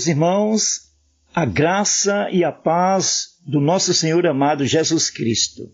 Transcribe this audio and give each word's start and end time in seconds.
Meus 0.00 0.06
irmãos, 0.06 0.80
a 1.34 1.44
graça 1.44 2.30
e 2.32 2.42
a 2.42 2.50
paz 2.50 3.38
do 3.46 3.60
nosso 3.60 3.92
Senhor 3.92 4.26
amado 4.26 4.64
Jesus 4.64 5.10
Cristo. 5.10 5.64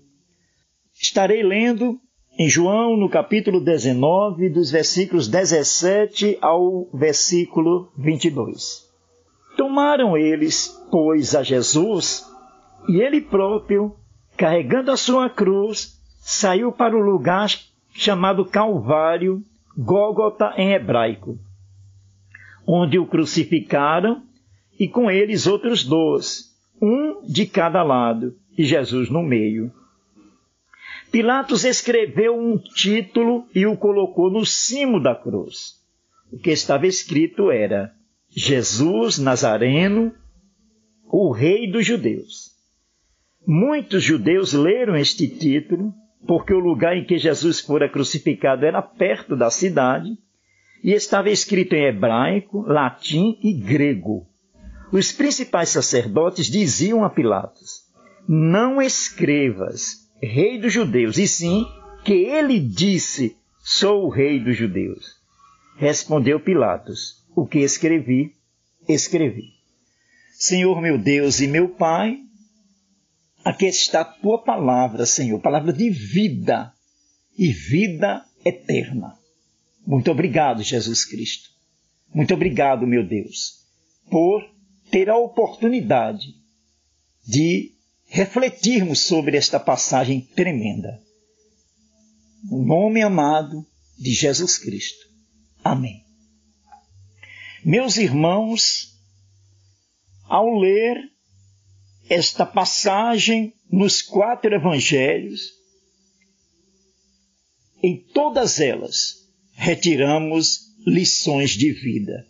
Estarei 1.00 1.44
lendo 1.44 1.96
em 2.36 2.48
João, 2.48 2.96
no 2.96 3.08
capítulo 3.08 3.60
19, 3.60 4.48
dos 4.48 4.72
versículos 4.72 5.28
17 5.28 6.38
ao 6.40 6.90
versículo 6.92 7.92
22. 7.96 8.90
Tomaram 9.56 10.18
eles, 10.18 10.76
pois, 10.90 11.36
a 11.36 11.44
Jesus, 11.44 12.24
e 12.88 13.00
ele 13.00 13.20
próprio, 13.20 13.94
carregando 14.36 14.90
a 14.90 14.96
sua 14.96 15.30
cruz, 15.30 16.00
saiu 16.18 16.72
para 16.72 16.96
o 16.96 17.00
lugar 17.00 17.48
chamado 17.94 18.44
Calvário, 18.44 19.40
Gólgota 19.78 20.52
em 20.56 20.72
hebraico, 20.72 21.38
onde 22.66 22.98
o 22.98 23.06
crucificaram 23.06 24.22
e 24.78 24.88
com 24.88 25.10
eles 25.10 25.46
outros 25.46 25.84
dois, 25.84 26.54
um 26.80 27.22
de 27.26 27.46
cada 27.46 27.82
lado, 27.82 28.34
e 28.58 28.64
Jesus 28.64 29.08
no 29.08 29.22
meio. 29.22 29.72
Pilatos 31.10 31.64
escreveu 31.64 32.36
um 32.36 32.58
título 32.58 33.46
e 33.54 33.66
o 33.66 33.76
colocou 33.76 34.30
no 34.30 34.44
cimo 34.44 35.00
da 35.00 35.14
cruz. 35.14 35.76
O 36.30 36.38
que 36.38 36.50
estava 36.50 36.86
escrito 36.86 37.50
era: 37.50 37.92
Jesus 38.28 39.18
Nazareno, 39.18 40.12
o 41.04 41.30
Rei 41.30 41.70
dos 41.70 41.86
Judeus. 41.86 42.56
Muitos 43.46 44.02
judeus 44.02 44.52
leram 44.52 44.96
este 44.96 45.28
título 45.28 45.94
porque 46.26 46.52
o 46.52 46.58
lugar 46.58 46.96
em 46.96 47.04
que 47.04 47.16
Jesus 47.16 47.60
fora 47.60 47.88
crucificado 47.88 48.66
era 48.66 48.82
perto 48.82 49.36
da 49.36 49.50
cidade 49.50 50.10
e 50.86 50.92
estava 50.92 51.30
escrito 51.30 51.74
em 51.74 51.84
hebraico, 51.84 52.60
latim 52.60 53.36
e 53.42 53.52
grego. 53.52 54.24
Os 54.92 55.10
principais 55.10 55.70
sacerdotes 55.70 56.46
diziam 56.46 57.02
a 57.02 57.10
Pilatos: 57.10 57.82
Não 58.28 58.80
escrevas 58.80 60.08
rei 60.22 60.60
dos 60.60 60.72
judeus, 60.72 61.18
e 61.18 61.26
sim 61.26 61.66
que 62.04 62.12
ele 62.12 62.60
disse: 62.60 63.36
Sou 63.64 64.04
o 64.04 64.08
rei 64.08 64.38
dos 64.38 64.56
judeus. 64.56 65.16
Respondeu 65.76 66.38
Pilatos: 66.38 67.26
O 67.34 67.44
que 67.48 67.58
escrevi, 67.58 68.36
escrevi. 68.88 69.56
Senhor 70.34 70.80
meu 70.80 70.96
Deus 70.96 71.40
e 71.40 71.48
meu 71.48 71.68
Pai, 71.68 72.16
aqui 73.44 73.66
está 73.66 74.02
a 74.02 74.04
tua 74.04 74.44
palavra, 74.44 75.04
Senhor, 75.04 75.40
palavra 75.40 75.72
de 75.72 75.90
vida 75.90 76.72
e 77.36 77.48
vida 77.48 78.24
eterna. 78.44 79.25
Muito 79.86 80.10
obrigado, 80.10 80.62
Jesus 80.62 81.04
Cristo. 81.04 81.50
Muito 82.12 82.34
obrigado, 82.34 82.86
meu 82.86 83.06
Deus, 83.06 83.64
por 84.10 84.42
ter 84.90 85.08
a 85.08 85.16
oportunidade 85.16 86.34
de 87.24 87.72
refletirmos 88.06 89.02
sobre 89.02 89.36
esta 89.36 89.60
passagem 89.60 90.20
tremenda. 90.20 91.00
No 92.44 92.64
nome 92.64 93.02
amado 93.02 93.64
de 93.98 94.12
Jesus 94.12 94.58
Cristo. 94.58 95.06
Amém. 95.62 96.04
Meus 97.64 97.96
irmãos, 97.96 98.92
ao 100.24 100.58
ler 100.58 100.96
esta 102.08 102.46
passagem 102.46 103.52
nos 103.70 104.00
quatro 104.00 104.54
evangelhos, 104.54 105.52
em 107.82 107.96
todas 107.96 108.60
elas 108.60 109.25
retiramos 109.56 110.74
lições 110.86 111.50
de 111.50 111.72
vida. 111.72 112.26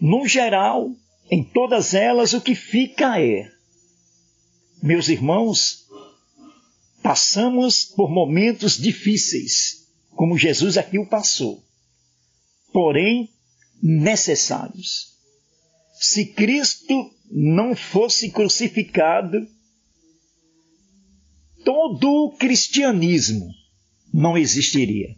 No 0.00 0.26
geral, 0.26 0.90
em 1.30 1.44
todas 1.44 1.94
elas, 1.94 2.32
o 2.32 2.40
que 2.40 2.54
fica 2.54 3.20
é 3.20 3.50
meus 4.82 5.08
irmãos, 5.08 5.86
passamos 7.02 7.84
por 7.84 8.10
momentos 8.10 8.76
difíceis, 8.76 9.88
como 10.10 10.38
Jesus 10.38 10.76
aqui 10.76 10.98
o 10.98 11.06
passou, 11.06 11.64
porém 12.72 13.28
necessários. 13.82 15.16
Se 15.94 16.26
Cristo 16.26 17.10
não 17.30 17.74
fosse 17.74 18.30
crucificado, 18.30 19.46
todo 21.64 22.08
o 22.08 22.36
cristianismo 22.36 23.50
não 24.12 24.38
existiria. 24.38 25.16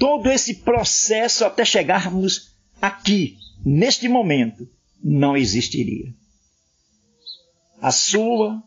Todo 0.00 0.28
esse 0.28 0.56
processo 0.56 1.44
até 1.44 1.64
chegarmos 1.64 2.56
aqui, 2.82 3.36
neste 3.64 4.08
momento, 4.08 4.68
não 5.00 5.36
existiria 5.36 6.18
a 7.80 7.90
sua, 7.90 8.62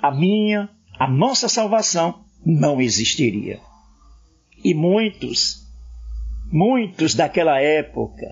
a 0.00 0.10
minha, 0.10 0.70
a 0.98 1.08
nossa 1.08 1.48
salvação 1.48 2.24
não 2.44 2.80
existiria. 2.80 3.60
E 4.62 4.72
muitos, 4.72 5.66
muitos 6.50 7.14
daquela 7.14 7.60
época 7.60 8.26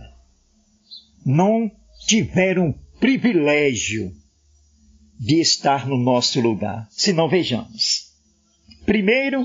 não 1.26 1.70
tiveram 2.06 2.72
privilégio 3.00 4.12
de 5.18 5.40
estar 5.40 5.86
no 5.86 5.98
nosso 5.98 6.40
lugar. 6.40 6.86
Se 6.90 7.12
não 7.12 7.28
vejamos. 7.28 8.10
Primeiro, 8.86 9.44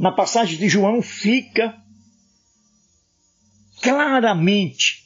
na 0.00 0.10
passagem 0.10 0.58
de 0.58 0.68
João 0.68 1.02
fica 1.02 1.76
claramente 3.82 5.02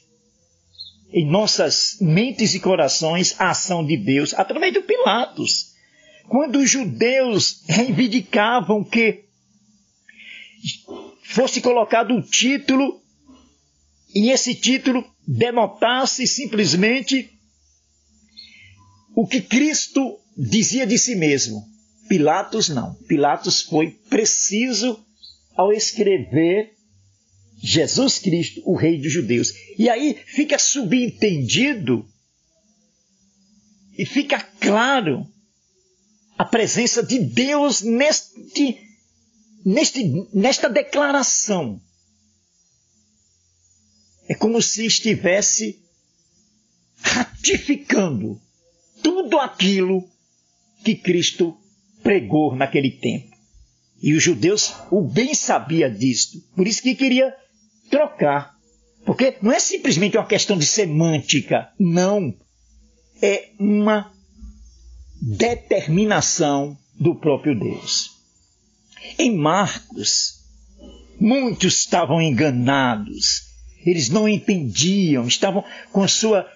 em 1.11 1.25
nossas 1.25 1.97
mentes 1.99 2.53
e 2.53 2.59
corações 2.59 3.35
a 3.39 3.49
ação 3.49 3.83
de 3.83 3.97
Deus 3.97 4.33
através 4.33 4.71
de 4.71 4.81
Pilatos. 4.81 5.73
Quando 6.29 6.59
os 6.59 6.69
judeus 6.69 7.63
reivindicavam 7.67 8.83
que 8.83 9.25
fosse 11.23 11.59
colocado 11.59 12.13
o 12.13 12.21
título 12.21 13.01
e 14.13 14.29
esse 14.29 14.53
título 14.53 15.03
denotasse 15.27 16.27
simplesmente 16.27 17.31
o 19.15 19.25
que 19.25 19.41
Cristo 19.41 20.19
dizia 20.37 20.85
de 20.85 20.97
si 20.97 21.15
mesmo. 21.15 21.63
Pilatos 22.07 22.69
não. 22.69 22.93
Pilatos 23.07 23.61
foi 23.61 23.91
preciso 24.09 25.03
ao 25.55 25.73
escrever 25.73 26.76
Jesus 27.57 28.19
Cristo, 28.19 28.61
o 28.65 28.75
Rei 28.75 28.99
dos 28.99 29.11
Judeus. 29.11 29.53
E 29.77 29.89
aí 29.89 30.15
fica 30.25 30.59
subentendido 30.59 32.07
e 33.97 34.05
fica 34.05 34.39
claro 34.39 35.27
a 36.37 36.45
presença 36.45 37.01
de 37.01 37.19
Deus 37.19 37.81
neste, 37.81 38.79
neste, 39.65 40.27
nesta 40.33 40.69
declaração. 40.69 41.81
É 44.29 44.35
como 44.35 44.61
se 44.61 44.85
estivesse 44.85 45.81
ratificando 47.01 48.39
tudo 49.01 49.39
aquilo 49.39 50.07
que 50.83 50.95
Cristo 50.95 51.57
pregou 52.03 52.55
naquele 52.55 52.91
tempo. 52.91 53.35
E 54.01 54.13
os 54.13 54.21
judeus 54.21 54.73
o 54.91 55.01
bem 55.01 55.33
sabia 55.33 55.89
disto, 55.89 56.39
por 56.55 56.67
isso 56.67 56.83
que 56.83 56.93
queria 56.93 57.35
trocar. 57.89 58.55
Porque 59.05 59.37
não 59.41 59.51
é 59.51 59.59
simplesmente 59.59 60.17
uma 60.17 60.25
questão 60.25 60.57
de 60.57 60.65
semântica, 60.65 61.69
não. 61.79 62.33
É 63.21 63.49
uma 63.59 64.11
determinação 65.21 66.77
do 66.99 67.15
próprio 67.15 67.57
Deus. 67.57 68.11
Em 69.17 69.35
Marcos, 69.35 70.43
muitos 71.19 71.79
estavam 71.79 72.21
enganados, 72.21 73.43
eles 73.85 74.09
não 74.09 74.27
entendiam, 74.27 75.27
estavam 75.27 75.63
com 75.91 76.03
a 76.03 76.07
sua 76.07 76.47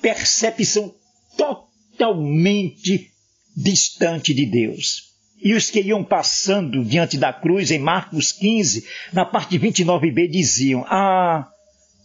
percepção 0.00 0.94
totalmente 1.36 3.10
distante 3.56 4.32
de 4.32 4.46
Deus. 4.46 5.07
E 5.40 5.54
os 5.54 5.70
que 5.70 5.80
iam 5.80 6.02
passando 6.02 6.84
diante 6.84 7.16
da 7.16 7.32
cruz, 7.32 7.70
em 7.70 7.78
Marcos 7.78 8.32
15, 8.32 8.84
na 9.12 9.24
parte 9.24 9.58
29b, 9.58 10.28
diziam: 10.28 10.84
Ah, 10.88 11.48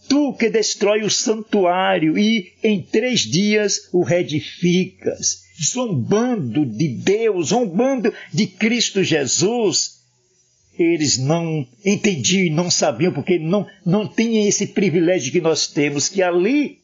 tu 0.08 0.34
que 0.34 0.48
destrói 0.48 1.02
o 1.02 1.10
santuário 1.10 2.16
e 2.16 2.52
em 2.62 2.80
três 2.82 3.20
dias 3.20 3.88
o 3.92 4.02
reedificas, 4.02 5.42
zombando 5.72 6.64
de 6.64 6.88
Deus, 6.88 7.48
zombando 7.48 8.12
de 8.32 8.46
Cristo 8.46 9.02
Jesus. 9.02 9.94
Eles 10.76 11.18
não 11.18 11.66
entendiam 11.84 12.46
e 12.46 12.50
não 12.50 12.68
sabiam, 12.68 13.12
porque 13.12 13.38
não, 13.38 13.66
não 13.86 14.08
tinham 14.08 14.46
esse 14.46 14.68
privilégio 14.68 15.32
que 15.32 15.40
nós 15.40 15.68
temos, 15.68 16.08
que 16.08 16.20
ali 16.20 16.78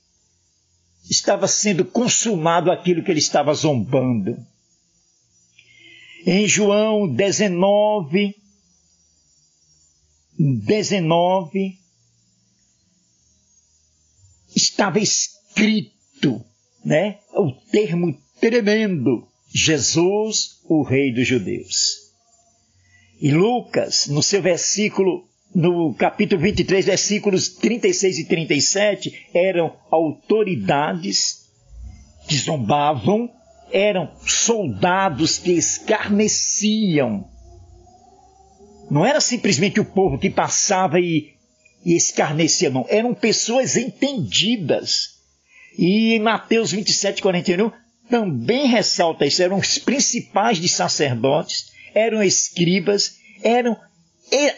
estava 1.09 1.49
sendo 1.49 1.85
consumado 1.85 2.71
aquilo 2.71 3.03
que 3.03 3.11
ele 3.11 3.19
estava 3.19 3.53
zombando. 3.53 4.37
Em 6.27 6.47
João 6.47 7.09
19, 7.09 8.35
19, 10.39 11.79
estava 14.55 14.99
escrito, 14.99 16.45
né? 16.85 17.19
O 17.33 17.53
termo 17.71 18.15
tremendo, 18.39 19.27
Jesus, 19.53 20.61
o 20.65 20.83
Rei 20.83 21.13
dos 21.13 21.27
Judeus. 21.27 22.11
E 23.21 23.31
Lucas, 23.31 24.07
no 24.07 24.23
seu 24.23 24.43
versículo, 24.43 25.27
no 25.55 25.95
capítulo 25.95 26.41
23, 26.43 26.85
versículos 26.85 27.49
36 27.49 28.19
e 28.19 28.25
37, 28.27 29.27
eram 29.33 29.75
autoridades 29.91 31.51
que 32.29 32.37
zombavam, 32.37 33.31
eram 33.73 34.11
soldados 34.27 35.39
que 35.39 35.53
escarneciam. 35.53 37.29
Não 38.91 39.07
era 39.07 39.21
simplesmente 39.21 39.79
o 39.79 39.85
povo 39.85 40.19
que 40.19 40.29
passava 40.29 40.99
e, 40.99 41.35
e 41.85 41.95
escarnecia, 41.95 42.71
não. 42.71 42.85
Eram 42.89 43.15
pessoas 43.15 43.77
entendidas. 43.77 45.21
E 45.79 46.15
em 46.15 46.21
Mateus 46.21 46.73
27, 46.73 47.23
41, 47.23 47.71
também 48.09 48.67
ressalta 48.67 49.25
isso. 49.25 49.43
Eram 49.43 49.59
os 49.59 49.79
principais 49.79 50.59
de 50.59 50.69
sacerdotes, 50.69 51.71
eram 51.95 52.23
escribas, 52.23 53.17
eram 53.43 53.77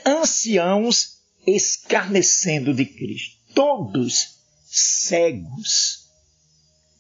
anciãos 0.07 1.19
escarnecendo 1.47 2.73
de 2.73 2.87
Cristo. 2.87 3.37
Todos 3.55 4.39
cegos. 4.65 6.02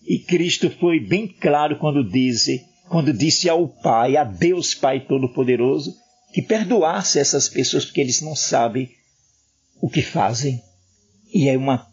E 0.04 0.18
Cristo 0.18 0.70
foi 0.70 0.98
bem 0.98 1.28
claro 1.28 1.78
quando 1.78 2.08
disse, 2.08 2.64
quando 2.88 3.12
disse 3.12 3.48
ao 3.48 3.68
Pai, 3.68 4.16
a 4.16 4.24
Deus 4.24 4.74
Pai 4.74 5.00
Todo-Poderoso, 5.06 5.94
que 6.32 6.42
perdoasse 6.42 7.18
essas 7.18 7.48
pessoas 7.48 7.84
porque 7.84 8.00
eles 8.00 8.20
não 8.20 8.34
sabem 8.34 8.90
o 9.80 9.88
que 9.88 10.02
fazem. 10.02 10.62
E 11.32 11.48
é 11.48 11.56
uma 11.56 11.86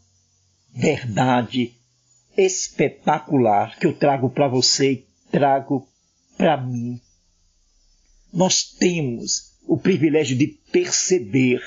verdade 0.74 1.74
espetacular 2.38 3.78
que 3.78 3.86
eu 3.86 3.94
trago 3.94 4.30
para 4.30 4.48
você 4.48 4.92
e 4.92 5.08
trago 5.32 5.88
para 6.38 6.58
mim. 6.58 7.00
Nós 8.32 8.64
temos 8.64 9.58
o 9.68 9.78
privilégio 9.78 10.38
de 10.38 10.48
perceber 10.72 11.62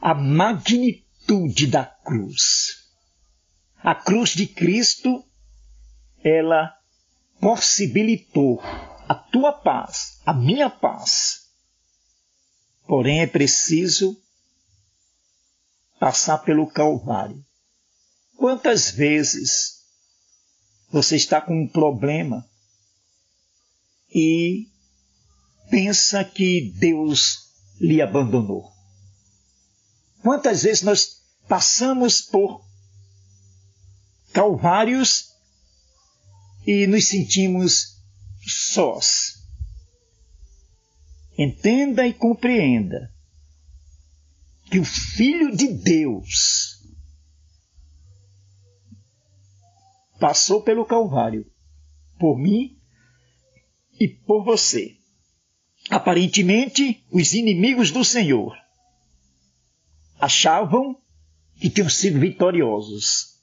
a 0.00 0.14
magnitude 0.14 1.66
da 1.66 1.84
cruz. 1.84 2.85
A 3.82 3.94
cruz 3.94 4.30
de 4.30 4.46
Cristo, 4.46 5.24
ela 6.24 6.76
possibilitou 7.40 8.60
a 9.08 9.14
tua 9.14 9.52
paz, 9.52 10.20
a 10.26 10.32
minha 10.32 10.68
paz. 10.68 11.46
Porém, 12.86 13.20
é 13.20 13.26
preciso 13.26 14.20
passar 15.98 16.38
pelo 16.38 16.66
Calvário. 16.66 17.44
Quantas 18.36 18.90
vezes 18.90 19.82
você 20.90 21.16
está 21.16 21.40
com 21.40 21.62
um 21.62 21.68
problema 21.68 22.48
e 24.14 24.68
pensa 25.70 26.24
que 26.24 26.72
Deus 26.78 27.50
lhe 27.80 28.00
abandonou? 28.00 28.72
Quantas 30.22 30.62
vezes 30.62 30.82
nós 30.82 31.22
passamos 31.48 32.20
por 32.20 32.64
calvários 34.36 35.34
e 36.66 36.86
nos 36.86 37.06
sentimos 37.06 37.96
sós? 38.46 39.42
Entenda 41.38 42.06
e 42.06 42.12
compreenda 42.12 43.10
que 44.70 44.78
o 44.78 44.84
Filho 44.84 45.56
de 45.56 45.68
Deus 45.68 46.84
passou 50.20 50.62
pelo 50.62 50.84
Calvário, 50.84 51.50
por 52.18 52.38
mim 52.38 52.78
e 53.98 54.06
por 54.06 54.44
você. 54.44 54.98
Aparentemente, 55.88 57.02
os 57.10 57.32
inimigos 57.32 57.90
do 57.90 58.04
Senhor 58.04 58.54
achavam 60.20 61.00
que 61.58 61.70
tinham 61.70 61.88
sido 61.88 62.20
vitoriosos. 62.20 63.35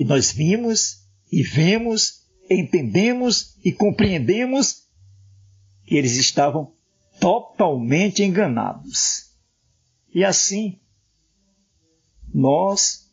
E 0.00 0.04
nós 0.06 0.32
vimos 0.32 1.06
e 1.30 1.42
vemos, 1.42 2.26
entendemos 2.48 3.54
e 3.62 3.70
compreendemos 3.70 4.88
que 5.84 5.94
eles 5.94 6.16
estavam 6.16 6.72
totalmente 7.20 8.22
enganados. 8.22 9.30
E 10.14 10.24
assim, 10.24 10.80
nós 12.32 13.12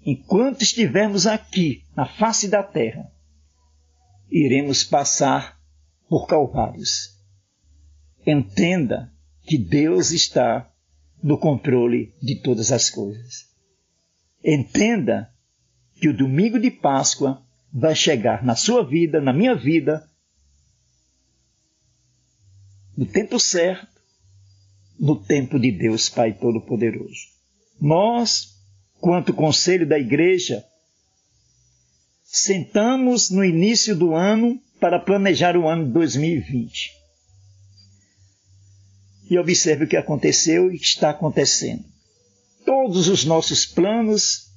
enquanto 0.00 0.62
estivermos 0.62 1.26
aqui 1.26 1.84
na 1.94 2.06
face 2.06 2.48
da 2.48 2.62
terra, 2.62 3.12
iremos 4.30 4.82
passar 4.82 5.60
por 6.08 6.26
calvários. 6.26 7.20
Entenda 8.26 9.12
que 9.42 9.58
Deus 9.58 10.10
está 10.10 10.72
no 11.22 11.36
controle 11.36 12.14
de 12.22 12.36
todas 12.36 12.72
as 12.72 12.88
coisas. 12.88 13.46
Entenda 14.42 15.30
que 16.00 16.08
o 16.08 16.16
domingo 16.16 16.58
de 16.58 16.70
Páscoa 16.70 17.42
vai 17.72 17.94
chegar 17.94 18.44
na 18.44 18.54
sua 18.54 18.84
vida, 18.84 19.20
na 19.20 19.32
minha 19.32 19.54
vida, 19.54 20.08
no 22.96 23.06
tempo 23.06 23.38
certo, 23.38 24.00
no 24.98 25.16
tempo 25.16 25.58
de 25.58 25.70
Deus 25.70 26.08
Pai 26.08 26.32
Todo-Poderoso. 26.32 27.28
Nós 27.80 28.58
quanto 29.00 29.32
conselho 29.32 29.86
da 29.86 29.98
igreja, 29.98 30.64
sentamos 32.24 33.30
no 33.30 33.44
início 33.44 33.96
do 33.96 34.14
ano 34.14 34.60
para 34.80 34.98
planejar 34.98 35.56
o 35.56 35.68
ano 35.68 35.90
2020. 35.90 36.92
E 39.30 39.38
observe 39.38 39.84
o 39.84 39.88
que 39.88 39.96
aconteceu 39.96 40.72
e 40.72 40.76
está 40.76 41.10
acontecendo. 41.10 41.84
Todos 42.64 43.08
os 43.08 43.24
nossos 43.24 43.66
planos 43.66 44.47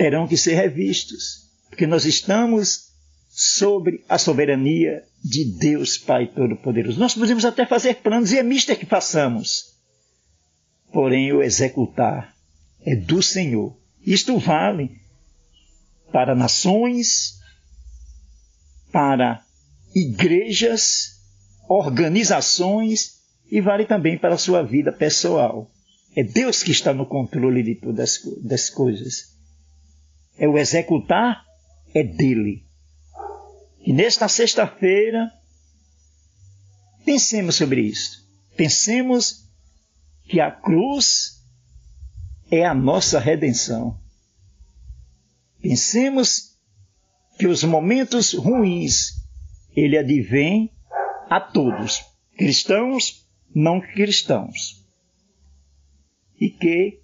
terão 0.00 0.26
que 0.26 0.34
ser 0.34 0.54
revistos, 0.54 1.50
porque 1.68 1.86
nós 1.86 2.06
estamos 2.06 2.88
sobre 3.28 4.02
a 4.08 4.16
soberania 4.16 5.04
de 5.22 5.44
Deus 5.44 5.98
Pai 5.98 6.26
Todo-Poderoso. 6.26 6.98
Nós 6.98 7.12
podemos 7.12 7.44
até 7.44 7.66
fazer 7.66 7.96
planos 7.96 8.32
e 8.32 8.38
é 8.38 8.42
mister 8.42 8.78
que 8.78 8.86
façamos, 8.86 9.74
porém 10.90 11.30
o 11.34 11.42
executar 11.42 12.34
é 12.80 12.96
do 12.96 13.22
Senhor. 13.22 13.76
Isto 14.00 14.38
vale 14.38 15.02
para 16.10 16.34
nações, 16.34 17.34
para 18.90 19.44
igrejas, 19.94 21.20
organizações 21.68 23.20
e 23.52 23.60
vale 23.60 23.84
também 23.84 24.16
para 24.16 24.36
a 24.36 24.38
sua 24.38 24.62
vida 24.62 24.90
pessoal. 24.90 25.70
É 26.16 26.24
Deus 26.24 26.62
que 26.62 26.70
está 26.70 26.94
no 26.94 27.04
controle 27.04 27.62
de 27.62 27.74
todas 27.74 28.18
as 28.50 28.70
coisas. 28.70 29.38
É 30.40 30.48
o 30.48 30.56
executar, 30.56 31.44
é 31.94 32.02
dele. 32.02 32.64
E 33.84 33.92
nesta 33.92 34.26
sexta-feira, 34.26 35.30
pensemos 37.04 37.56
sobre 37.56 37.82
isso. 37.82 38.26
Pensemos 38.56 39.46
que 40.24 40.40
a 40.40 40.50
cruz 40.50 41.44
é 42.50 42.64
a 42.64 42.74
nossa 42.74 43.20
redenção. 43.20 44.00
Pensemos 45.60 46.58
que 47.38 47.46
os 47.46 47.62
momentos 47.62 48.32
ruins 48.32 49.20
ele 49.76 49.98
advém 49.98 50.72
a 51.28 51.38
todos, 51.38 52.02
cristãos, 52.38 53.28
não 53.54 53.78
cristãos. 53.78 54.82
E 56.40 56.48
que 56.48 57.02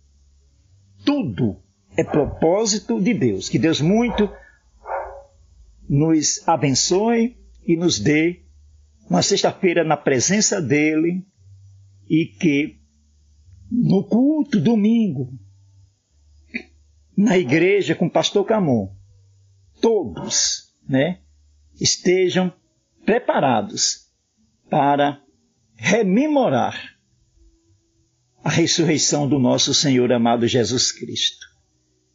tudo 1.05 1.66
é 1.97 2.05
propósito 2.05 3.01
de 3.01 3.15
Deus. 3.15 3.49
Que 3.49 3.59
Deus 3.59 3.81
muito 3.81 4.31
nos 5.89 6.47
abençoe 6.47 7.37
e 7.67 7.77
nos 7.77 7.99
dê 7.99 8.43
uma 9.09 9.23
sexta-feira 9.23 9.85
na 9.85 9.97
presença 9.97 10.61
dele 10.61 11.25
e 12.09 12.27
que 12.27 12.81
no 13.71 14.05
culto, 14.05 14.61
domingo, 14.61 15.33
na 17.17 17.39
igreja 17.39 17.95
com 17.95 18.07
o 18.07 18.11
pastor 18.11 18.45
Camon, 18.45 18.95
todos, 19.81 20.73
né, 20.89 21.21
estejam 21.81 22.53
preparados 23.05 24.07
para 24.69 25.23
rememorar 25.75 26.97
a 28.43 28.51
ressurreição 28.51 29.29
do 29.29 29.39
nosso 29.39 29.75
Senhor 29.75 30.13
amado 30.13 30.47
Jesus 30.47 30.93
Cristo. 30.93 31.56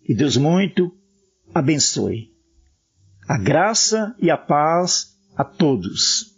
Que 0.04 0.14
Deus 0.14 0.38
muito 0.38 0.92
abençoe. 1.54 2.32
A 3.28 3.38
graça 3.38 4.16
e 4.20 4.30
a 4.30 4.38
paz 4.38 5.16
a 5.36 5.44
todos. 5.44 6.31